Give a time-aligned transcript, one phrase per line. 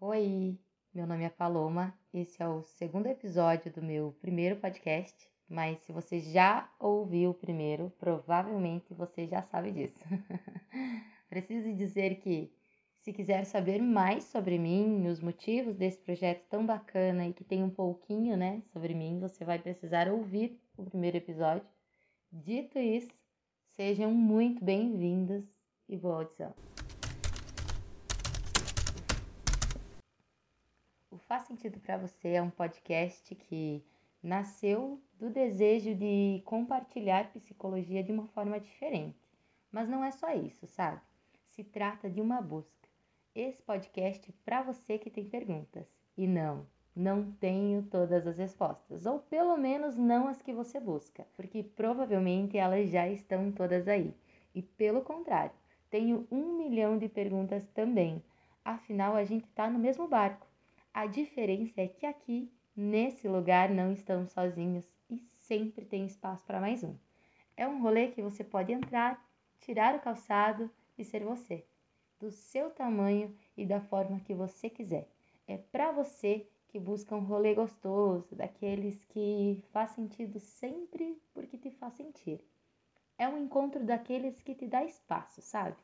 [0.00, 0.58] Oi,
[0.92, 1.96] meu nome é Paloma.
[2.12, 5.14] Esse é o segundo episódio do meu primeiro podcast.
[5.48, 10.04] Mas se você já ouviu o primeiro, provavelmente você já sabe disso.
[11.30, 12.52] Preciso dizer que,
[13.02, 17.62] se quiser saber mais sobre mim, os motivos desse projeto tão bacana e que tem
[17.62, 21.66] um pouquinho, né, sobre mim, você vai precisar ouvir o primeiro episódio.
[22.32, 23.12] Dito isso,
[23.76, 25.44] sejam muito bem-vindos
[25.88, 26.73] e boa audição.
[31.26, 33.82] Faz Sentido para Você é um podcast que
[34.22, 39.16] nasceu do desejo de compartilhar psicologia de uma forma diferente.
[39.72, 41.00] Mas não é só isso, sabe?
[41.46, 42.88] Se trata de uma busca.
[43.34, 45.86] Esse podcast é para você que tem perguntas.
[46.14, 51.26] E não, não tenho todas as respostas, ou pelo menos não as que você busca,
[51.34, 54.14] porque provavelmente elas já estão todas aí.
[54.54, 55.52] E pelo contrário,
[55.88, 58.22] tenho um milhão de perguntas também.
[58.62, 60.46] Afinal, a gente está no mesmo barco.
[60.94, 66.60] A diferença é que aqui, nesse lugar, não estamos sozinhos e sempre tem espaço para
[66.60, 66.94] mais um.
[67.56, 69.20] É um rolê que você pode entrar,
[69.60, 71.66] tirar o calçado e ser você,
[72.20, 75.08] do seu tamanho e da forma que você quiser.
[75.48, 81.72] É para você que busca um rolê gostoso, daqueles que faz sentido sempre porque te
[81.72, 82.40] faz sentir.
[83.18, 85.76] É um encontro daqueles que te dá espaço, sabe?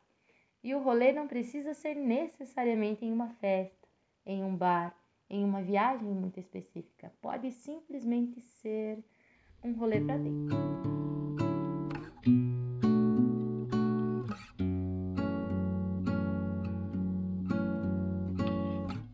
[0.62, 3.88] E o rolê não precisa ser necessariamente em uma festa,
[4.24, 4.99] em um bar,
[5.30, 7.12] em uma viagem muito específica.
[7.22, 8.98] Pode simplesmente ser
[9.62, 10.56] um rolê para dentro.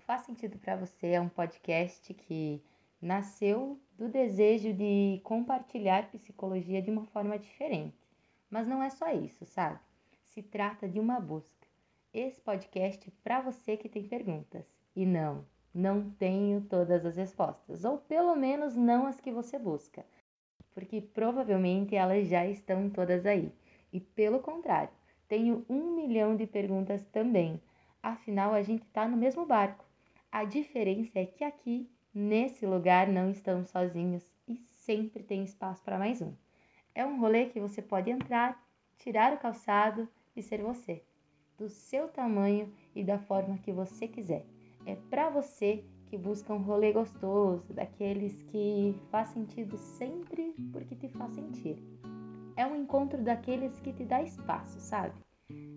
[0.06, 2.62] Faz sentido para você é um podcast que
[3.00, 7.96] nasceu do desejo de compartilhar psicologia de uma forma diferente.
[8.48, 9.78] Mas não é só isso, sabe?
[10.24, 11.66] Se trata de uma busca.
[12.14, 14.64] Esse podcast é para você que tem perguntas.
[14.94, 15.44] E não,
[15.76, 20.06] não tenho todas as respostas, ou pelo menos não as que você busca,
[20.72, 23.52] porque provavelmente elas já estão todas aí.
[23.92, 24.88] E pelo contrário,
[25.28, 27.60] tenho um milhão de perguntas também.
[28.02, 29.84] Afinal, a gente está no mesmo barco.
[30.32, 35.98] A diferença é que aqui, nesse lugar, não estamos sozinhos e sempre tem espaço para
[35.98, 36.32] mais um.
[36.94, 38.58] É um rolê que você pode entrar,
[38.96, 41.02] tirar o calçado e ser você,
[41.58, 44.55] do seu tamanho e da forma que você quiser
[44.86, 51.08] é para você que busca um rolê gostoso, daqueles que faz sentido sempre porque te
[51.08, 51.76] faz sentir.
[52.56, 55.12] É um encontro daqueles que te dá espaço, sabe?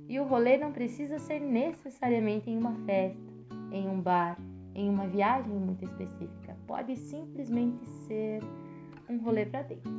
[0.07, 3.33] E o rolê não precisa ser necessariamente em uma festa,
[3.71, 4.37] em um bar,
[4.75, 6.55] em uma viagem muito específica.
[6.67, 8.41] Pode simplesmente ser
[9.09, 9.91] um rolê para dentro.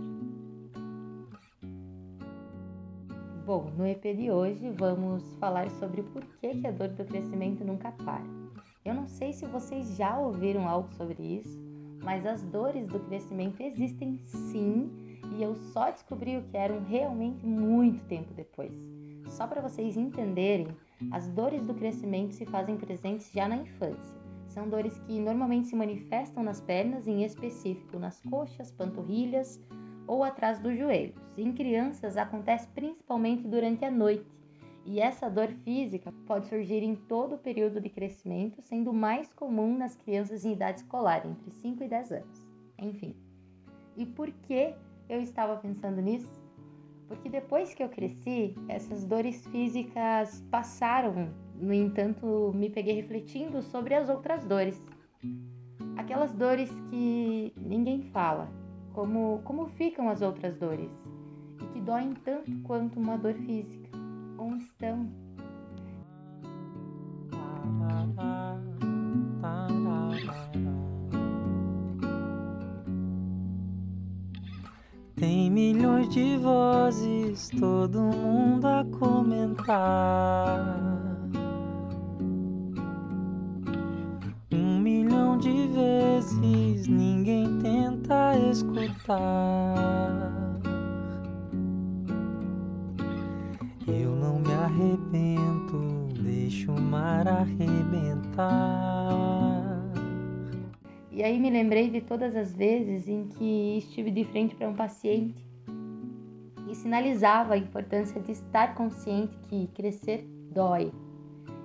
[3.45, 7.91] Bom, no EP de hoje vamos falar sobre porquê que a dor do crescimento nunca
[7.93, 8.40] para.
[8.83, 11.59] Eu não sei se vocês já ouviram algo sobre isso,
[12.03, 14.91] mas as dores do crescimento existem sim,
[15.37, 18.73] e eu só descobri o que eram realmente muito tempo depois.
[19.29, 20.69] Só para vocês entenderem,
[21.11, 24.19] as dores do crescimento se fazem presentes já na infância.
[24.49, 29.61] São dores que normalmente se manifestam nas pernas, em específico nas coxas, panturrilhas
[30.07, 31.15] ou atrás dos joelhos.
[31.37, 34.27] Em crianças acontece principalmente durante a noite
[34.85, 39.77] e essa dor física pode surgir em todo o período de crescimento, sendo mais comum
[39.77, 42.47] nas crianças em idade escolar, entre 5 e 10 anos.
[42.79, 43.15] Enfim.
[43.97, 44.75] E por que
[45.09, 46.41] eu estava pensando nisso?
[47.07, 53.95] Porque depois que eu cresci, essas dores físicas passaram, no entanto, me peguei refletindo sobre
[53.95, 54.83] as outras dores.
[55.97, 58.49] Aquelas dores que ninguém fala,
[58.93, 60.91] como, como ficam as outras dores,
[61.61, 63.80] e que doem tanto quanto uma dor física
[64.41, 65.07] como estão.
[75.15, 80.81] Tem milhões de vozes, todo mundo a comentar.
[84.51, 90.40] Um milhão de vezes ninguém tenta escutar.
[93.91, 95.79] Eu não me arrebento,
[96.23, 98.81] deixo o mar arrebentar.
[101.11, 104.75] E aí me lembrei de todas as vezes em que estive de frente para um
[104.75, 105.45] paciente
[106.69, 110.93] e sinalizava a importância de estar consciente que crescer dói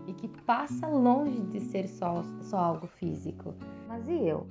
[0.08, 3.54] e que passa longe de ser só, só algo físico.
[3.88, 4.48] Mas e eu?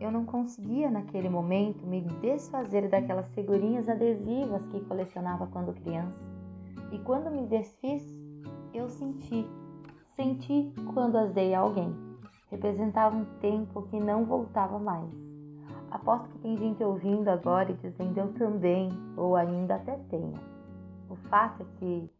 [0.00, 6.27] Eu não conseguia naquele momento me desfazer daquelas figurinhas adesivas que colecionava quando criança.
[6.90, 8.02] E quando me desfiz,
[8.72, 9.46] eu senti.
[10.16, 11.94] Senti quando as dei a alguém.
[12.50, 15.10] representava um tempo que não voltava mais.
[15.90, 20.40] Aposto que tem gente ouvindo agora e dizendo eu também, ou ainda até tenha.
[21.10, 22.10] O fato é que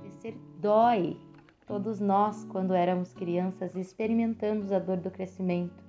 [0.00, 1.16] crescer dói.
[1.66, 5.84] Todos nós, quando éramos crianças, experimentamos a dor do crescimento.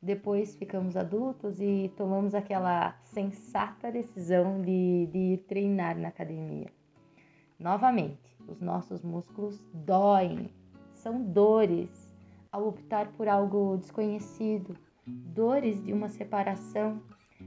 [0.00, 6.81] Depois ficamos adultos e tomamos aquela sensata decisão de, de ir treinar na academia.
[7.62, 10.50] Novamente, os nossos músculos doem,
[10.94, 12.12] são dores
[12.50, 14.76] ao optar por algo desconhecido,
[15.06, 17.00] dores de uma separação,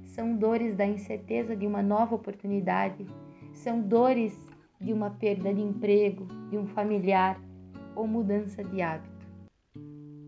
[0.05, 3.05] são dores da incerteza de uma nova oportunidade,
[3.51, 4.33] são dores
[4.79, 7.37] de uma perda de emprego, de um familiar
[7.93, 9.27] ou mudança de hábito.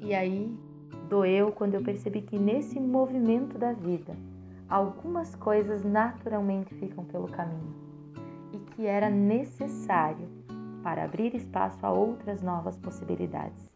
[0.02, 0.54] E aí
[1.08, 4.18] doeu quando eu percebi que nesse movimento da vida,
[4.68, 7.87] algumas coisas naturalmente ficam pelo caminho
[8.52, 10.28] e que era necessário
[10.84, 13.70] para abrir espaço a outras novas possibilidades,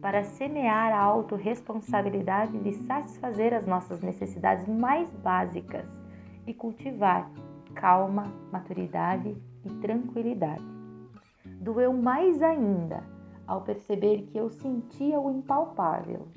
[0.00, 5.86] para semear a autorresponsabilidade de satisfazer as nossas necessidades mais básicas
[6.46, 7.30] e cultivar
[7.74, 10.64] calma, maturidade e tranquilidade.
[11.60, 13.02] Doeu mais ainda
[13.46, 16.28] ao perceber que eu sentia o impalpável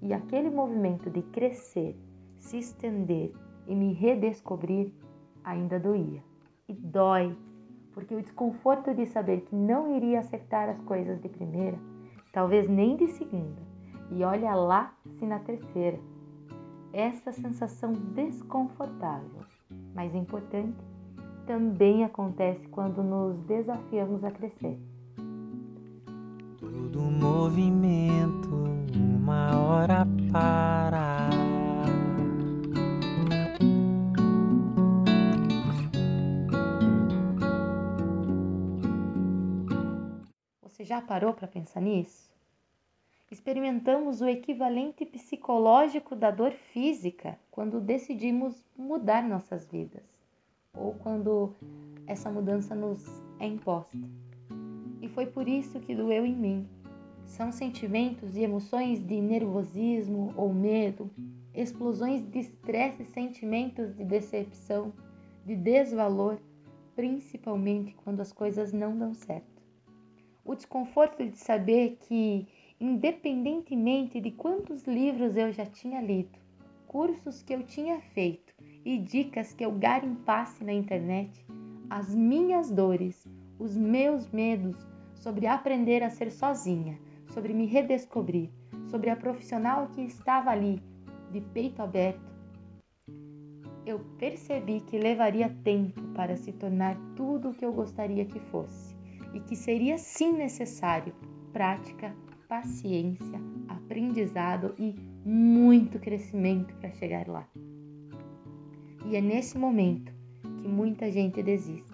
[0.00, 1.96] e aquele movimento de crescer,
[2.38, 3.32] se estender
[3.66, 4.92] e me redescobrir
[5.44, 6.22] ainda doía.
[6.68, 7.36] E dói,
[7.92, 11.78] porque o desconforto de saber que não iria acertar as coisas de primeira,
[12.32, 13.62] talvez nem de segunda,
[14.10, 15.98] e olha lá se na terceira.
[16.92, 19.42] Essa sensação desconfortável,
[19.94, 20.76] mas importante,
[21.46, 24.78] também acontece quando nos desafiamos a crescer.
[26.58, 28.50] Todo movimento,
[28.94, 31.25] uma hora para.
[40.86, 42.30] Já parou para pensar nisso?
[43.28, 50.04] Experimentamos o equivalente psicológico da dor física quando decidimos mudar nossas vidas
[50.72, 51.52] ou quando
[52.06, 53.04] essa mudança nos
[53.40, 53.98] é imposta.
[55.02, 56.68] E foi por isso que doeu em mim.
[57.24, 61.10] São sentimentos e emoções de nervosismo ou medo,
[61.52, 64.92] explosões de estresse e sentimentos de decepção,
[65.44, 66.38] de desvalor,
[66.94, 69.56] principalmente quando as coisas não dão certo.
[70.48, 72.46] O desconforto de saber que,
[72.80, 76.38] independentemente de quantos livros eu já tinha lido,
[76.86, 78.54] cursos que eu tinha feito
[78.84, 81.44] e dicas que eu garimpasse na internet,
[81.90, 83.26] as minhas dores,
[83.58, 84.76] os meus medos
[85.16, 86.96] sobre aprender a ser sozinha,
[87.34, 88.48] sobre me redescobrir,
[88.88, 90.80] sobre a profissional que estava ali,
[91.32, 92.24] de peito aberto,
[93.84, 98.95] eu percebi que levaria tempo para se tornar tudo o que eu gostaria que fosse
[99.36, 101.12] e que seria sim necessário
[101.52, 102.16] prática,
[102.48, 103.38] paciência,
[103.68, 104.94] aprendizado e
[105.26, 107.46] muito crescimento para chegar lá.
[109.04, 110.10] E é nesse momento
[110.42, 111.84] que muita gente desiste.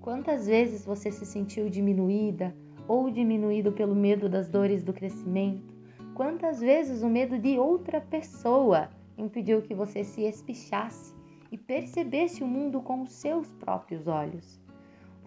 [0.00, 2.54] Quantas vezes você se sentiu diminuída
[2.86, 5.74] ou diminuído pelo medo das dores do crescimento?
[6.14, 11.12] Quantas vezes o medo de outra pessoa impediu que você se espichasse
[11.50, 14.67] e percebesse o mundo com os seus próprios olhos?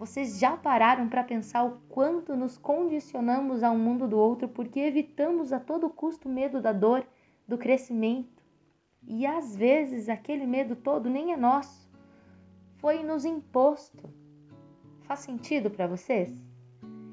[0.02, 5.52] Vocês já pararam para pensar o quanto nos condicionamos ao mundo do outro porque evitamos
[5.52, 7.06] a todo custo o medo da dor,
[7.46, 8.42] do crescimento?
[9.06, 11.88] E às vezes aquele medo todo nem é nosso,
[12.78, 14.12] foi nos imposto.
[15.02, 16.36] Faz sentido para vocês?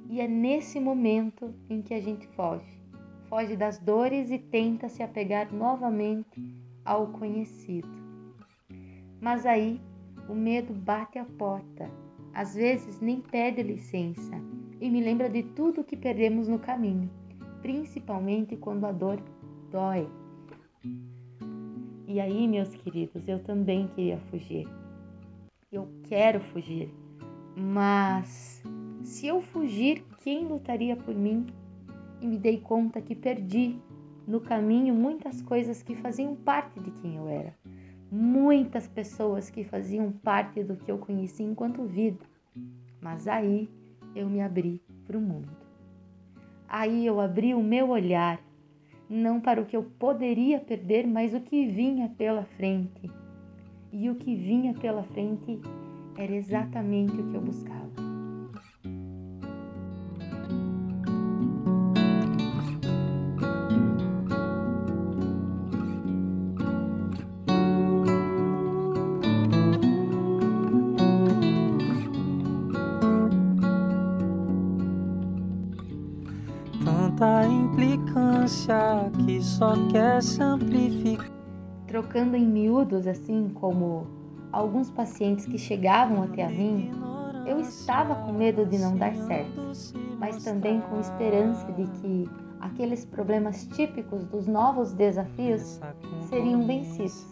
[0.10, 2.82] E é nesse momento em que a gente foge.
[3.28, 6.44] Foge das dores e tenta se apegar novamente
[6.84, 7.88] ao conhecido.
[9.22, 9.80] Mas aí
[10.28, 11.88] o medo bate a porta,
[12.34, 14.36] às vezes nem pede licença
[14.80, 17.10] e me lembra de tudo que perdemos no caminho,
[17.62, 19.22] principalmente quando a dor
[19.72, 20.08] dói.
[22.08, 24.68] E aí, meus queridos, eu também queria fugir.
[25.72, 26.92] Eu quero fugir,
[27.56, 28.64] mas
[29.04, 31.46] se eu fugir, quem lutaria por mim?
[32.22, 33.78] E me dei conta que perdi
[34.28, 37.56] no caminho muitas coisas que faziam parte de quem eu era,
[38.12, 42.26] muitas pessoas que faziam parte do que eu conheci enquanto vida.
[43.02, 43.70] Mas aí
[44.16, 45.50] eu me abri para o mundo.
[46.68, 48.40] Aí eu abri o meu olhar,
[49.10, 53.10] não para o que eu poderia perder, mas o que vinha pela frente.
[53.92, 55.60] E o que vinha pela frente
[56.16, 58.09] era exatamente o que eu buscava.
[77.20, 81.30] Tanta implicância que só quer se amplificar.
[81.86, 84.08] Trocando em miúdos, assim como
[84.54, 86.92] alguns pacientes que chegavam até a mim,
[87.46, 89.74] eu estava com medo de não dar certo,
[90.18, 92.30] mas também com esperança de que
[92.62, 95.82] aqueles problemas típicos dos novos desafios
[96.30, 97.28] seriam vencidos.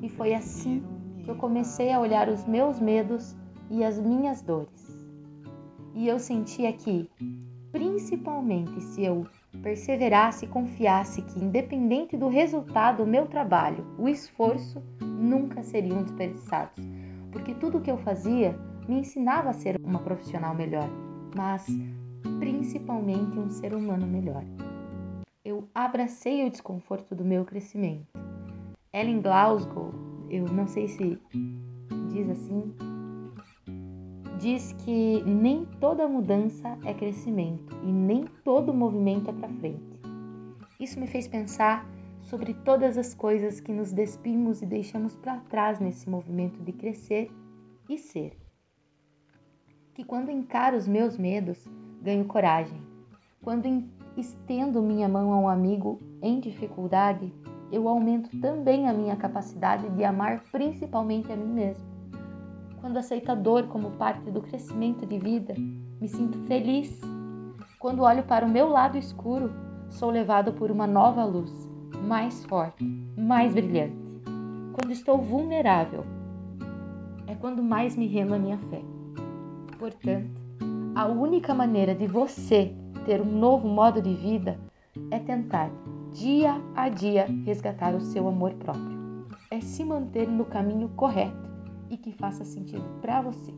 [0.00, 0.80] E foi assim
[1.24, 3.34] que eu comecei a olhar os meus medos
[3.68, 5.08] e as minhas dores.
[5.92, 7.10] E eu sentia que,
[7.72, 9.26] principalmente se eu
[9.62, 16.84] perseverasse e confiasse que, independente do resultado do meu trabalho, o esforço nunca seriam desperdiçados,
[17.30, 18.58] porque tudo o que eu fazia
[18.88, 20.88] me ensinava a ser uma profissional melhor,
[21.36, 21.66] mas
[22.38, 24.44] principalmente um ser humano melhor.
[25.44, 28.06] Eu abracei o desconforto do meu crescimento.
[28.92, 29.92] Ellen Glasgow,
[30.30, 31.18] eu não sei se
[32.10, 32.74] diz assim,
[34.38, 40.00] diz que nem toda mudança é crescimento e nem todo movimento é para frente.
[40.80, 41.86] Isso me fez pensar
[42.22, 47.30] sobre todas as coisas que nos despimos e deixamos para trás nesse movimento de crescer
[47.88, 48.36] e ser
[49.98, 51.68] que quando encaro os meus medos,
[52.00, 52.80] ganho coragem.
[53.42, 53.66] Quando
[54.16, 57.34] estendo minha mão a um amigo em dificuldade,
[57.72, 61.97] eu aumento também a minha capacidade de amar principalmente a mim mesmo.
[62.88, 65.54] Quando aceito a dor como parte do crescimento de vida,
[66.00, 66.98] me sinto feliz.
[67.78, 69.52] Quando olho para o meu lado escuro,
[69.90, 71.68] sou levado por uma nova luz,
[72.02, 72.82] mais forte,
[73.14, 73.94] mais brilhante.
[74.72, 76.02] Quando estou vulnerável,
[77.26, 78.80] é quando mais me rendo a minha fé.
[79.78, 80.40] Portanto,
[80.94, 84.58] a única maneira de você ter um novo modo de vida
[85.10, 85.70] é tentar,
[86.10, 89.26] dia a dia, resgatar o seu amor próprio.
[89.50, 91.47] É se manter no caminho correto
[91.90, 93.52] e que faça sentido para você.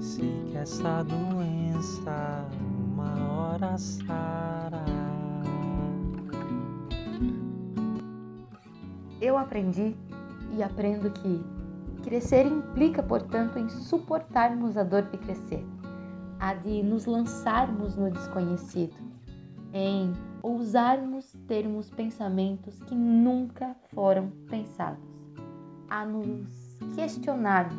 [0.00, 2.48] Sei que essa doença
[2.92, 4.84] uma hora sará.
[9.20, 9.96] Eu aprendi
[10.56, 11.40] e aprendo que
[12.02, 15.64] Crescer implica, portanto, em suportarmos a dor de crescer,
[16.38, 18.96] a de nos lançarmos no desconhecido,
[19.72, 25.08] em ousarmos termos pensamentos que nunca foram pensados,
[25.92, 26.48] a nos
[26.94, 27.76] questionarmos,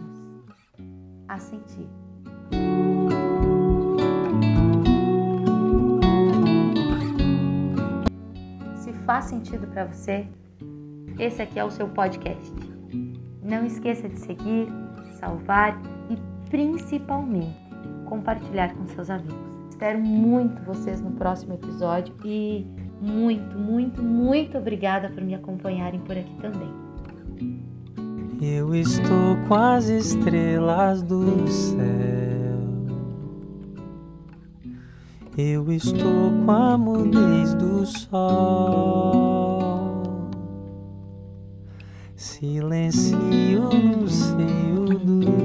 [1.28, 1.90] a sentir.
[8.76, 10.28] Se faz sentido para você,
[11.18, 12.54] esse aqui é o seu podcast.
[13.42, 14.68] Não esqueça de seguir,
[15.20, 17.58] salvar e principalmente
[18.06, 19.68] compartilhar com seus amigos.
[19.70, 22.64] Espero muito vocês no próximo episódio e
[23.02, 27.73] muito, muito, muito obrigada por me acompanharem por aqui também.
[28.46, 31.80] Eu estou com as estrelas do céu.
[35.38, 38.84] Eu estou com a mudez do sol.
[42.18, 45.43] Silencio no seio do